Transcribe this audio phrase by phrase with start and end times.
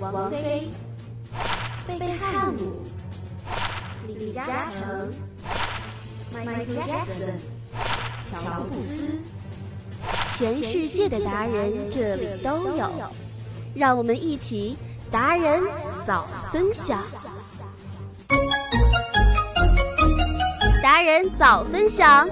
[0.00, 0.70] 王菲、
[1.88, 2.84] 贝汉姆、
[4.06, 5.12] 李嘉诚、
[6.32, 7.32] Michael Jackson、
[8.30, 9.18] 乔布斯，
[10.36, 12.88] 全世界的达人这里都有，
[13.74, 14.76] 让我们一起
[15.10, 15.64] 达人
[16.06, 17.02] 早分享。
[20.80, 22.28] 达人早分享。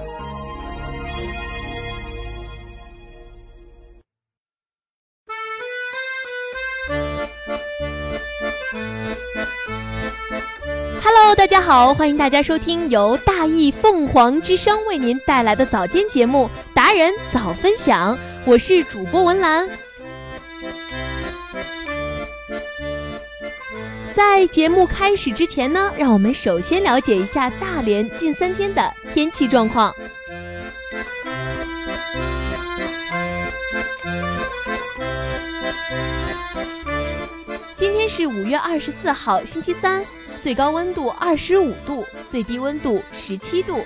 [11.27, 19.69] Hello，大家好，欢迎大家收听由大义凤凰之声为您带来的早间节目《达人早分享》，我是主播文兰。
[24.13, 29.93] 在节目开始之前呢，让我们首先了解一下大连近三天的天气状况。
[37.75, 40.05] 今天是五月二十四号，星期三，
[40.39, 43.83] 最高温度二十五度，最低温度十七度。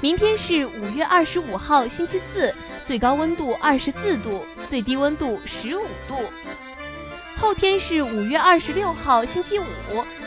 [0.00, 2.54] 明天是五月二十五号，星期四，
[2.84, 6.16] 最高温度二十四度，最低温度十五度。
[7.36, 9.64] 后天是五月二十六号，星期五，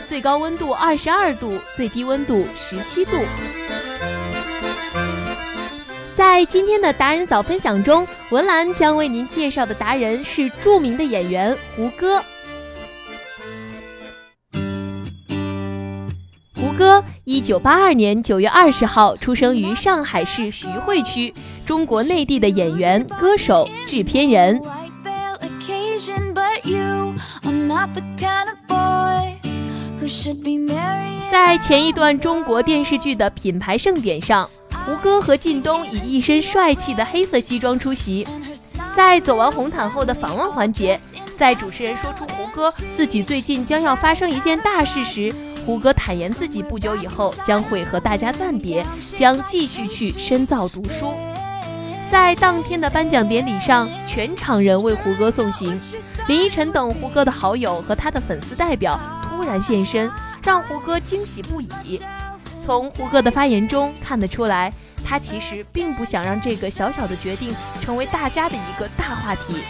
[0.08, 3.12] 最高温度二十二度，最低温度十七度。
[6.14, 12.22] 在今天的达人早分享中，文兰将为您介绍的达人是著名的演员胡歌。
[16.82, 21.32] 歌，一九八二年九月二十号出生于上海市徐汇区，
[21.64, 24.60] 中国内地的演员、歌手、制片人。
[31.30, 34.50] 在前一段中国电视剧的品牌盛典上，
[34.84, 38.26] 胡歌和靳东以一身帅气的黑色西装出席。
[38.96, 40.98] 在走完红毯后的访问环节，
[41.38, 45.32] 在主持人说出胡歌自己最近将要发生一件大事时，
[45.64, 48.84] 胡歌坦言自己不久以后将会和大家暂别，
[49.14, 51.14] 将继续去深造读书。
[52.10, 55.78] 在当天的颁奖典礼上，全场人为胡歌送行。
[56.26, 60.10] 林依晨等胡歌的好友和他的粉丝代表突然现身，
[60.42, 62.00] 让胡歌惊喜不已。
[62.58, 64.72] 从胡歌的发言中看得出来，
[65.04, 69.62] 他其实并不想让这个小小的决定成为大家的一个大话题，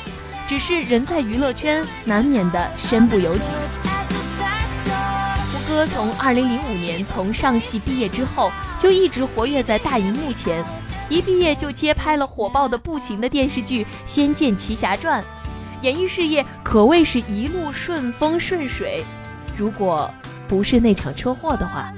[0.47, 3.53] 只是人在娱乐圈，难免的身不由己。
[5.73, 10.63] 哥从2005年从上戏毕业之后，就一直活跃在大荧幕前。
[11.09, 15.23] 一毕业就接拍了火爆的不行的电视剧《仙剑奇侠传》，
[15.81, 19.03] 演艺事业可谓是一路顺风顺水。
[19.57, 20.13] 如果
[20.47, 21.91] 不是那场车祸的话，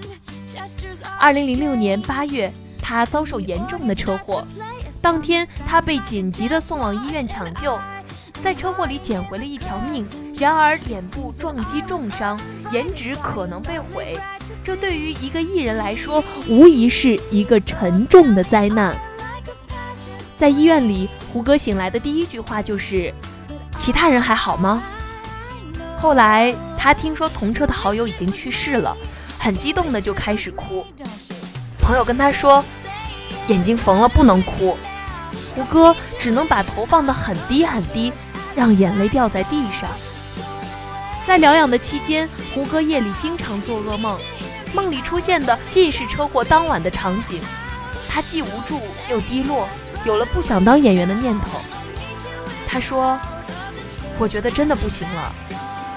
[1.19, 4.47] 二零零六年八月，他遭受严重的车祸，
[5.03, 7.77] 当天他被紧急的送往医院抢救，
[8.41, 10.07] 在车祸里捡回了一条命。
[10.37, 12.39] 然而脸部撞击重伤，
[12.73, 14.19] 颜值可能被毁。
[14.65, 18.97] 这对于一个艺人来说，无疑是一个沉重的灾难。
[20.37, 23.15] 在医院里，胡歌醒来的第一句话就是
[23.79, 24.83] ：“其他人还好吗？”
[25.97, 28.97] 后来他听说同车的好友已经去世了，
[29.39, 30.85] 很激动的就开始哭。
[31.79, 32.65] 朋友跟他说
[33.47, 34.77] ：“眼睛缝了，不能哭。”
[35.55, 38.13] 胡歌只能把头放得很低很低，
[38.57, 39.89] 让眼泪掉在地上。
[41.27, 44.19] 在疗养的期间，胡歌夜里经常做噩梦。
[44.75, 47.41] 梦里出现的尽是车祸当晚的场景，
[48.09, 49.69] 他既无助又低落，
[50.05, 51.61] 有了不想当演员的念头。
[52.67, 53.19] 他说
[54.19, 55.33] ：“我觉得真的不行了，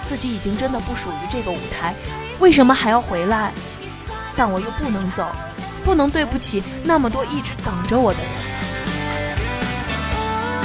[0.07, 1.93] 自己已经真的不属于这个舞台，
[2.39, 3.51] 为什么还要回来？
[4.35, 5.27] 但我又不能走，
[5.83, 8.29] 不能对不起那么多一直等着我的人。”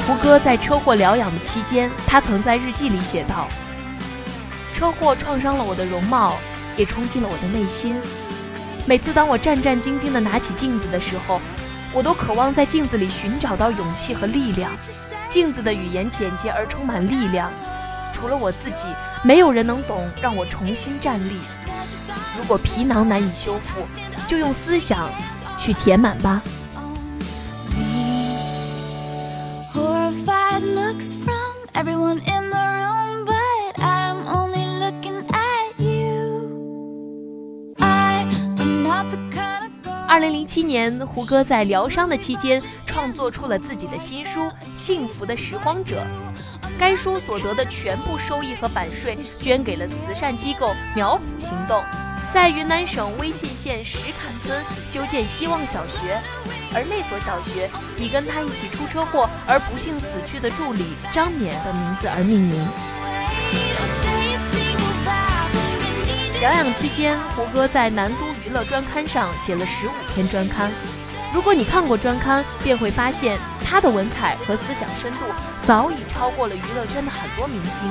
[0.06, 3.48] 胡歌在车祸疗养的期间，他曾在日记里写道
[4.82, 6.34] ：“车祸创伤了我的容貌。”
[6.74, 7.94] 也冲击了我的内心。
[8.86, 11.38] 每次当我战战兢兢地拿起镜子的时候，
[11.92, 14.72] 我都渴望在镜子里寻找到勇气和力量。
[15.28, 17.52] 镜子的语言简洁而充满力量，
[18.10, 18.86] 除了我自己，
[19.22, 21.36] 没有人能懂，让我重新站立。
[22.38, 23.86] 如果皮囊难以修复，
[24.26, 25.10] 就用思想
[25.58, 26.42] 去填满吧。
[40.12, 44.40] 二零零七年，胡歌在疗伤的期间创作出了自己的新书
[44.76, 46.04] 《幸福的拾荒者》。
[46.78, 51.82] 该书所得的全部收益和版税捐给了慈善机构苗圃行动，
[52.34, 56.20] 在云南省威信县石坎村修建希望小学，
[56.74, 64.11] 而那所小学以跟他一起出车祸而不幸死去的助理张冕的名字而命名。
[66.42, 70.72] 疗养期间，胡歌在南都娱乐专刊上写了十五篇专刊。
[71.32, 75.18] 如果你看过专刊，便会发现他的文采和思想深度
[75.64, 77.88] 早已超过了娱乐圈的很多明星。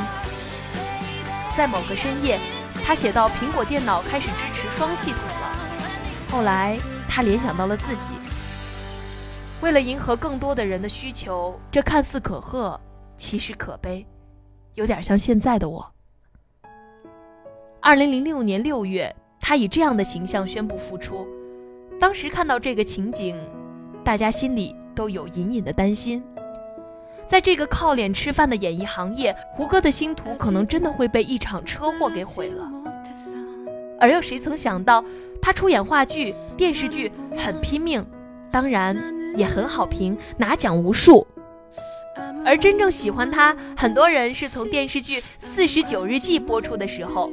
[1.56, 2.42] 在某个深夜，
[2.84, 5.56] 他写到苹果电脑开始支持双系统了。
[6.30, 6.78] 后来，
[7.08, 8.10] 他联想到了自己。
[9.62, 12.78] 为了迎合更多的人的需求，这看似可贺，
[13.18, 14.06] 其实可悲，
[14.74, 15.91] 有点像现在的我。
[17.84, 21.28] 二零零六年六月，他以这样的形象宣布复出。
[22.00, 23.36] 当时看到这个情景，
[24.04, 26.24] 大家心里都有隐隐的担心。
[27.28, 32.72] 在这个靠脸吃饭的演艺行业，胡歌的星途可能真的会被一场车祸给毁了。
[34.00, 35.04] 而又谁曾想到，
[35.42, 38.06] 他出演话剧、电视剧很拼命，
[38.52, 38.96] 当然
[39.36, 41.26] 也很好评，拿奖无数。
[42.46, 47.32] 而真正喜欢他，很多人是从电视剧《四十九日记》播出的时候。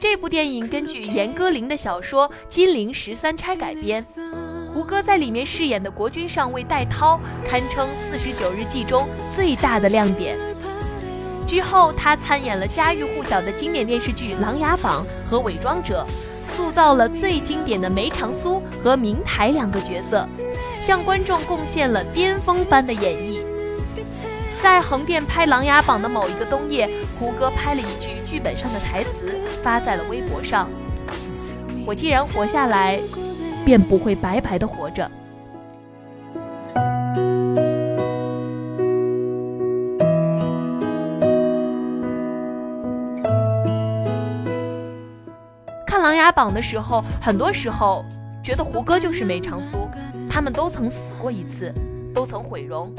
[0.00, 4.04] 这部电影根据严歌苓的小说《金陵十三钗》改编，
[4.74, 10.38] 胡歌在里面饰演的国军上尉戴涛，堪称《四十九日记》中最大的亮点。
[11.46, 16.04] 之后，他参演了家喻户晓的经典电视剧《琅琊榜》和《伪装者》，
[16.56, 20.26] 塑造了最经典的梅长苏和明台两个角色，
[20.80, 23.44] 向观众贡献了巅峰般的演绎。
[24.62, 26.88] 在横店拍《琅琊榜》的某一个冬夜，
[27.18, 30.68] 胡歌拍了一句剧本上的台词，发在了微博上
[31.86, 33.00] ：“我既然活下来，
[33.64, 35.08] 便不会白白的活着。”
[45.86, 48.04] 看《琅琊榜》的时候，很多时候
[48.42, 49.88] 觉得胡歌就是梅长苏，
[50.28, 51.72] 他们都曾死过一次，
[52.12, 52.92] 都曾毁容。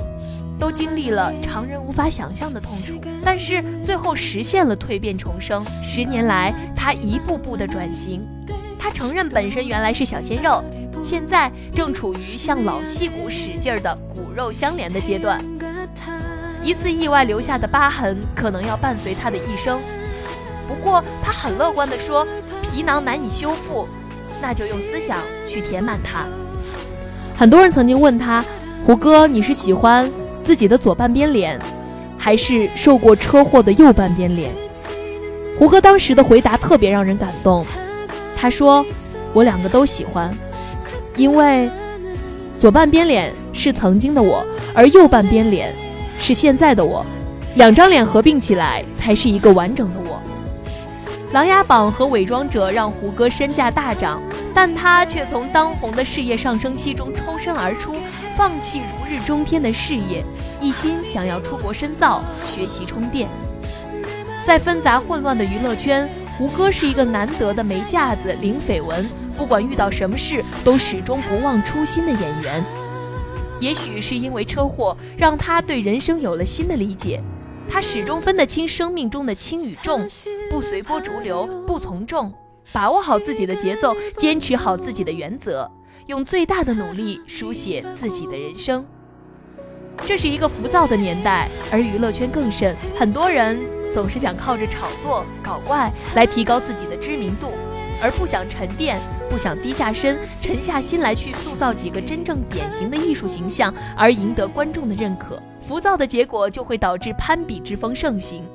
[0.63, 5.61] 都经历了常人无法想象的痛楚，但是最后实现了蜕变重生。
[5.83, 8.25] 十年来，他一步步的转型。
[8.79, 10.63] 他承认本身原来是小鲜肉，
[11.03, 15.43] 现在正处于向老戏骨使劲儿的骨肉相连的阶段。
[16.63, 19.81] 一次意外留下的疤痕，可能要伴随他的一生。
[20.65, 22.25] 不过他很乐观地说
[22.63, 23.85] ：“皮囊难以修复，
[24.41, 26.25] 那就用思想去填满它。”
[27.35, 28.45] 很多人曾经问他
[28.87, 30.09] ：“胡歌，你是喜欢？”
[30.43, 31.57] 自己的左半边脸，
[32.17, 34.51] 还是受过车祸的右半边脸？
[35.57, 37.65] 胡歌当时的回答特别让人感动。
[38.35, 38.85] 他说
[39.33, 40.35] ：“我两个都喜欢，
[41.15, 41.69] 因为
[42.59, 45.73] 左半边脸是曾经的我，而右半边脸
[46.19, 47.05] 是现在的我，
[47.55, 49.99] 两张脸合并起来才是一个完整的。”
[51.33, 54.21] 《琅琊榜》和《伪装者》让胡歌身价大涨。
[54.53, 57.95] 但他却从当红的事业上升期中抽身而出，
[58.37, 60.23] 放弃如日中天的事业，
[60.61, 63.27] 一心想要出国深造、学习充电。
[64.45, 66.07] 在纷杂混乱的娱乐圈，
[66.37, 72.63] 胡歌是一个难得的没架子、零绯闻，不管遇到什么事都始终不忘初心的演员。
[73.59, 77.19] 也许是因为车祸，让他对人生有了新的理解。
[77.67, 80.07] 他始终分得清生命中的轻与重，
[80.53, 82.31] 不随波逐流，不从众。
[82.71, 85.67] 把握好自己的节奏，坚持好自己的原则，
[86.05, 88.85] 用最大的努力书写自己的人生。
[90.05, 92.75] 这是一个浮躁的年代，而娱乐圈更甚。
[92.95, 93.59] 很多人
[93.91, 97.47] 总是想靠着炒作、搞怪来提高自己的知名度，
[97.99, 105.41] 而不想沉淀，不想低下身、沉下心来去塑造几个真正典型的艺术形象，而赢得观众的认可。
[105.59, 108.45] 浮躁的结果就会导致攀比之风盛行。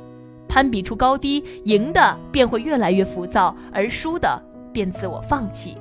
[0.49, 5.76] 攀比出高低，赢的便会越来越浮躁，而输的便自我放弃。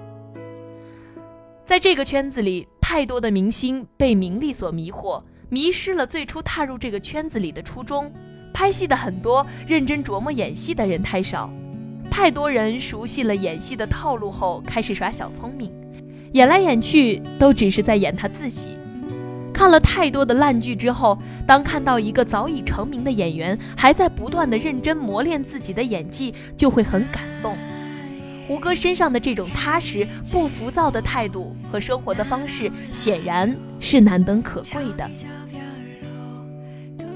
[1.65, 8.11] 在这个圈子里，太多的明星被名利所迷惑，迷失了最初踏入这个圈子里的初衷。
[8.53, 11.49] 拍戏的很多，认真琢磨演戏的人太少。
[12.09, 15.71] 太多人熟悉了演戏的套路后，开始耍小聪明，
[16.33, 18.77] 演来演去都只是在演他自己。
[19.57, 27.57] 看了太多的烂剧之后，当看到一个早已成名的演员还在不断的认真磨练自己的演技，就会很感动。
[28.47, 35.09] 胡歌身上的这种踏实、不浮躁的态度和生活的方式，显然是难能可贵的。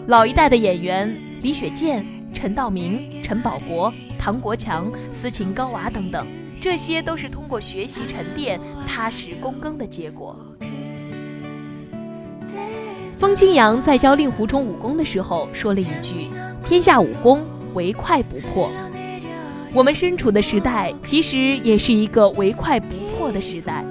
[0.07, 6.25] 老一代的演员李雪健、陈道明、陈宝国、唐国强、斯琴高娃等等，
[6.59, 10.35] 这些都是通过学习沉淀、踏实躬耕的结果。
[13.21, 16.31] 风清扬在教令狐冲武功的时候说了一句
[16.65, 17.43] ：“天下武功，
[17.75, 18.67] 唯快不破。”
[19.75, 23.85] 我们身处的时代其实也是一个唯快不破的时代。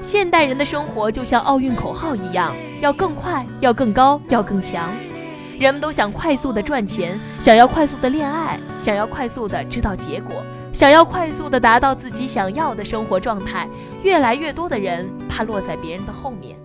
[0.00, 4.90] 现代人的生活就像奥运口号一样，要更快，要更高，要更强。
[5.58, 10.36] 人们都想快速的赚钱，想要快速的恋爱，想要快速的知道结果，
[10.72, 13.68] 想要快速的达到自己想要的生活状态。
[14.04, 16.56] 越来越多的人怕落在别人的后面。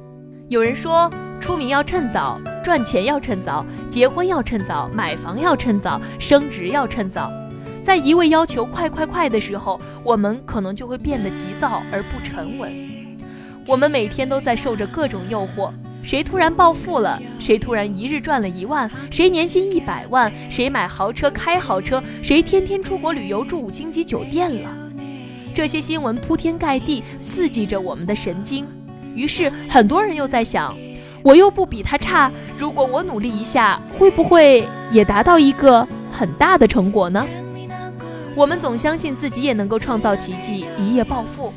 [0.47, 7.31] 有人说，出名要趁早，赚钱要趁早，结婚要趁早，买房要趁早，升职要趁早。
[7.83, 12.71] 在一味要求快快快的时候，我们可能就会变得急躁而不沉稳。
[13.65, 15.71] 我们每天都在受着各种诱惑。
[16.03, 17.21] 谁突然暴富了？
[17.39, 18.89] 谁突然一日赚了一万？
[19.11, 20.31] 谁年薪一百万？
[20.49, 22.01] 谁买豪车开豪车？
[22.23, 24.69] 谁天天出国旅游住五星级酒店了？
[25.53, 28.65] 这些新闻铺天盖地，刺激着我们的神经。
[29.15, 30.73] 于是很多人又在想：
[31.23, 37.25] 我又不比他差，如果我努力一下，会不会也达到一个很大的成果呢？
[38.35, 41.51] 我们总相信自己也能够创造奇迹，一夜暴富。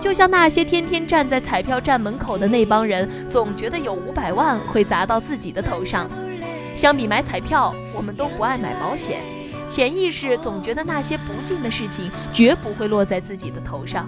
[0.00, 6.10] 就像那些天天站在彩票站门口的那帮人，总觉得有五百万会砸到自己的头上。
[6.76, 9.22] 相比买彩票，我们都不爱买保险。
[9.70, 14.06] 潜意识总觉得那些不幸的事情绝不会落在自己的头上。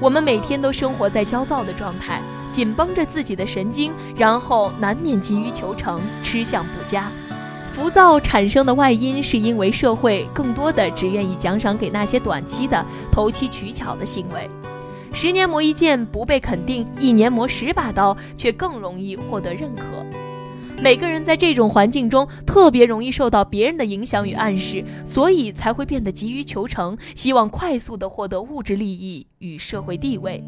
[0.00, 2.22] 我们每天都生活在焦躁的状态，
[2.58, 7.08] 紧绷着自己的神经，然后难免急于求成，吃相不佳。
[7.72, 14.50] 浮躁产生的外因，是因为社会更多的只愿意奖赏给那些短期的投机取巧的行为。
[15.12, 20.04] 十年磨一剑不被肯定，一年磨十把刀却更容易获得认可。
[20.82, 30.42] 每个人在这种环境中特别容易受到别人的影响与暗示，所以才会变得急于求成，希望快速的获得物质利益与社会地位。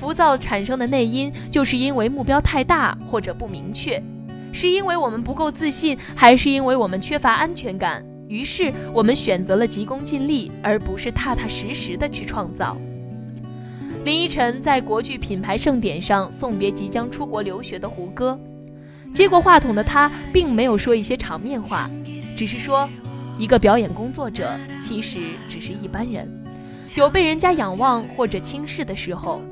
[0.00, 4.02] 浮躁产生的内因，就是因为目标太大或者不明确，
[4.50, 8.02] 是因为我们不够自信，还是因为我们缺乏安全感？
[8.26, 12.78] 于是我们选择了急功近利，而不是踏踏实实的去创造。
[14.02, 18.40] 林依晨在国剧品牌盛典上送别即将出国留学的胡歌，
[19.12, 21.90] 接过话筒的他并没有说一些场面话，
[22.34, 22.88] 只是说，
[23.38, 24.50] 一个表演工作者
[24.82, 26.26] 其实只是一般人，
[26.94, 29.42] 有被人家仰望或者轻视的时候，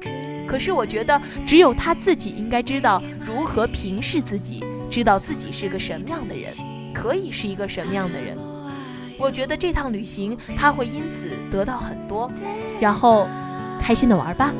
[0.49, 6.50] 可是我觉得只有他自己应该知道如何平视自己，知道自己是个什么样的人，
[6.95, 8.37] 可以是一个什么样的人。
[9.19, 12.28] 我觉得这趟旅行他会因此得到很多，
[12.81, 13.28] 然后。
[13.81, 14.52] 开心的玩吧。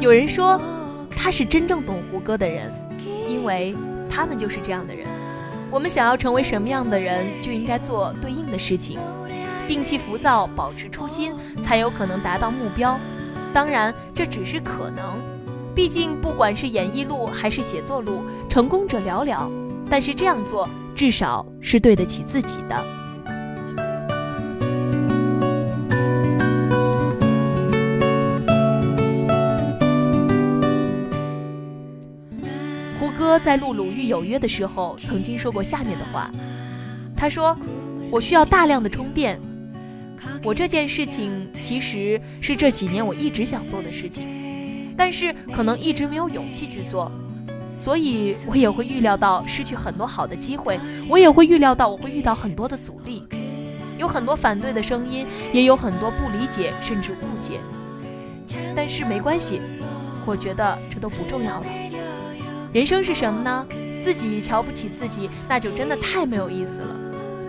[0.00, 0.58] 有人说，
[1.14, 2.72] 他是真正懂胡歌的人，
[3.26, 3.74] 因为
[4.08, 5.06] 他们就是这样的人。
[5.70, 8.98] 我们想要成为什么样的人，就应该做对应的事情，
[9.68, 12.98] 摒弃浮躁，保持初心，才有可能达到目标。
[13.52, 15.20] 当然，这只是可能，
[15.74, 19.52] 毕竟不管是演艺路还是写作路，成功者寥寥。
[19.90, 22.82] 但是这样做，至少是对得起自己的。
[32.98, 36.30] 胡歌在录《鲁豫有约》的时候，曾经说过下面的话。
[37.14, 37.56] 他说
[38.10, 39.40] ：“我需要大量的充电。
[40.42, 47.10] 我这件事情其实是这几年我一直想做的事情，但是可能一直没有勇气去做。
[47.78, 53.22] 所以我也会预料到失去很多好的机会，我也会预料到我会遇到很多的阻力，
[53.96, 57.60] 有很多反对的声音，也有很多不理解甚至误解。
[58.74, 59.60] 但是没关系，
[60.26, 61.66] 我觉得这都不重要了。”
[62.74, 63.66] 人生是什么呢？
[64.02, 66.96] 自己瞧不起自己，那就真的太没有意思了。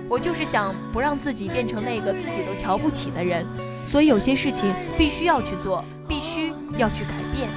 [0.10, 3.46] 我就是想不让自己变成那个自己都瞧不起的人，
[3.86, 7.48] 所以有些事情必须要去做，必须要去改变。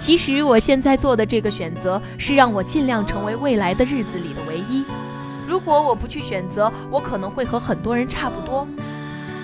[0.00, 4.84] 其实我现在做的这个选择，是让我尽量成为未来的日子里的唯一。
[5.46, 8.66] 如果我不去选择，我可能会和很多人差不多。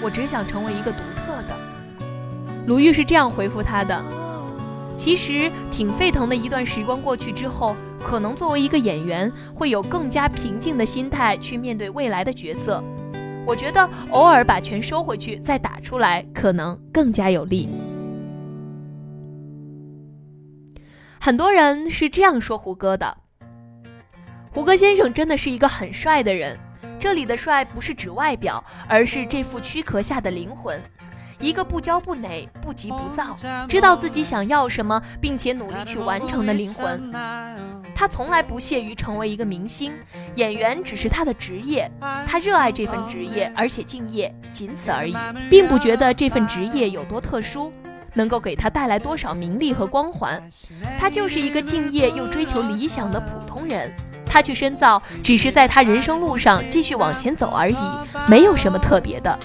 [0.02, 1.56] 我只想成为一个独特的。
[2.66, 4.04] 鲁豫是这样回复他的。
[4.96, 7.74] 其实挺沸腾的一段时光过去之后，
[8.04, 12.84] 可能作为一个演员，会有更加平静的心态去面对未来的角色。
[13.46, 17.68] 我觉得偶尔把拳收回去再打出来，可能更加有力。
[21.18, 23.16] 很多人是这样说胡歌的：
[24.52, 26.58] 胡歌先生真的是一个很帅的人。
[27.00, 30.80] 这里的帅不是指外表，而是这副躯壳下的灵魂。
[31.40, 33.36] 一个不骄不馁、不急不躁，
[33.68, 37.12] 知道自己想要什么，并且努力去完成的灵魂。
[37.94, 39.92] 他从来不屑于成为一个明星，
[40.34, 41.90] 演员只是他的职业。
[42.26, 45.16] 他热爱这份职业，而且敬业，仅此而已，
[45.48, 47.72] 并不觉得这份职业有多特殊，
[48.14, 50.42] 能够给他带来多少名利和光环。
[50.98, 53.94] 他就是一个敬业又追求理想的普通人。
[54.26, 57.76] 他去深造，只是在他人生路上继续往前走而已，
[58.26, 59.38] 没有什么特别的。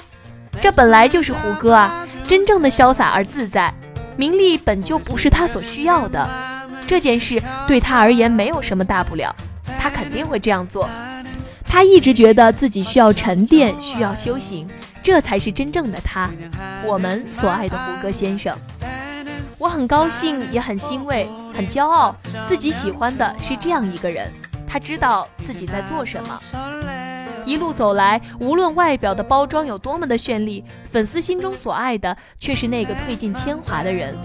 [0.60, 3.72] 这本来就是胡歌啊，真正的潇洒而自在。
[4.18, 6.27] 名利本就不是他所需要的，
[6.89, 9.36] 这件事对他而言没有什么大不了，
[9.79, 10.89] 他肯定会这样做。
[11.63, 14.67] 他一直觉得自己需要沉淀，需要修行，
[15.03, 16.31] 这才是真正的他，
[16.84, 18.58] 我们所爱的胡歌先生。
[19.60, 22.15] 我很高兴，也很欣慰，很骄傲，
[22.48, 24.27] 自己喜欢的是这样一个人。
[24.67, 26.39] 他知道自己在做什么。
[27.46, 34.17] 一路走来，无论外表的包装有多么的绚丽，粉丝心中所爱的却是那个褪尽铅华的人。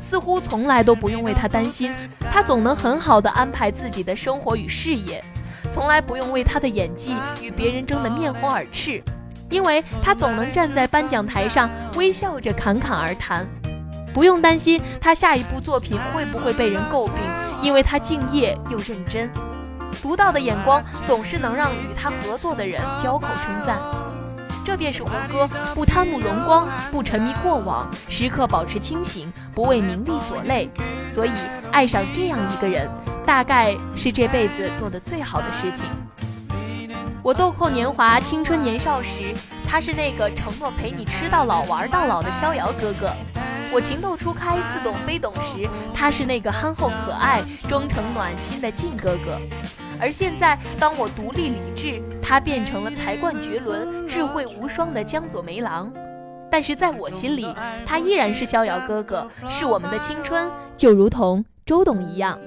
[0.00, 1.94] 似乎从来都不用为他担心，
[2.32, 5.22] 他总能很好的安排自己的生活与事业，
[5.70, 9.02] 从来不用为他的演技与别人争得面红耳赤，
[9.50, 13.46] 因为他总能站在颁奖台上微笑着侃侃而谈，
[14.14, 17.16] 不用担心他下一部作品会不会被人诟病，
[17.62, 19.30] 因为他敬业又认真。
[20.00, 23.78] 独到的眼光总是能让与他合作的人交口称赞，
[24.64, 30.70] 这便是胡歌不贪慕荣光，不沉迷过往，时刻保持清醒，不为名利所累。
[31.08, 31.30] 所以
[31.72, 32.88] 爱上这样一个人，
[33.26, 35.86] 大概是这辈子做的最好的事情。
[37.22, 39.34] 我豆蔻年华、青春年少时，
[39.68, 43.10] 他是那个承诺陪你吃到老、玩到老的逍遥哥哥；
[43.72, 49.38] 我情窦初开、似懂非懂时，他是那个憨厚可爱、忠诚暖心的靖哥哥。
[50.00, 55.92] 而现在，当我独立理智，他变成了才冠绝伦、智慧无双的江左梅郎。
[56.50, 57.46] 但是在我心里，
[57.86, 62.38] 他依然是逍遥哥哥，是我们的青春，就如同周董一样。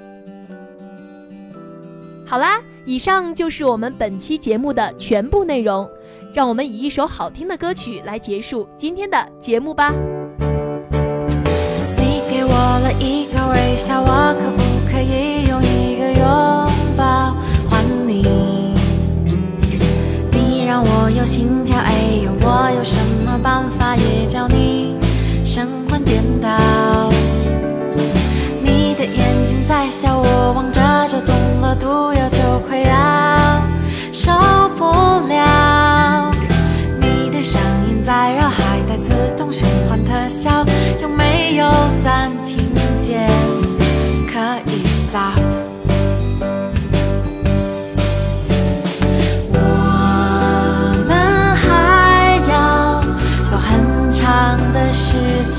[2.25, 5.87] 好啦，以上就是我们本期节目的全部内容。
[6.33, 9.93] 让我们以一首好听的歌曲来结束今天的节目吧。
[11.95, 16.52] 你给我了一个微笑，我可不可以用一个拥
[21.23, 24.97] 有心跳，哎呦，我有什么办法也叫你
[25.45, 26.49] 神魂颠倒？
[28.61, 33.61] 你的眼睛在笑，我望着就动了，毒药就快要
[34.11, 34.33] 受
[34.77, 34.83] 不
[35.29, 36.29] 了。
[36.99, 40.65] 你的声音在绕，还带自动循环特效，
[41.01, 41.71] 有没有
[42.03, 42.62] 暂停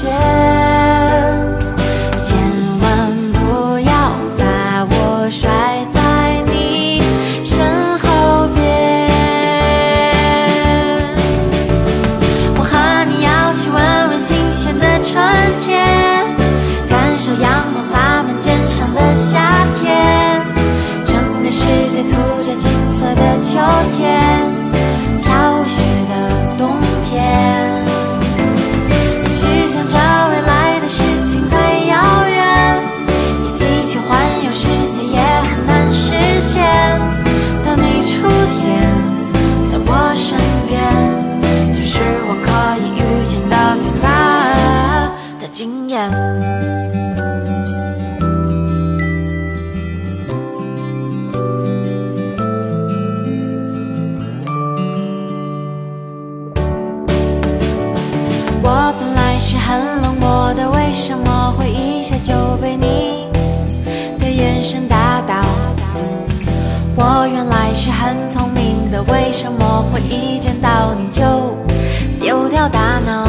[0.04, 0.73] 见。
[58.66, 63.28] 我本来是很冷漠的为什么会一下就被你
[64.18, 65.34] 的眼神打倒？
[66.96, 71.22] 我原来是很聪明的为什么会一见到你就
[72.18, 73.28] 丢掉大脑？